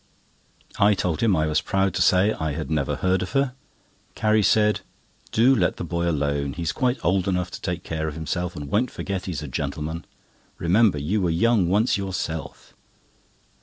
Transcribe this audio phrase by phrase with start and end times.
[0.79, 3.53] I told him I was proud to say I had never heard of her.
[4.15, 4.81] Carrie said:
[5.31, 6.53] "Do let the boy alone.
[6.53, 10.05] He's quite old enough to take care of himself, and won't forget he's a gentleman.
[10.57, 12.73] Remember, you were young once yourself."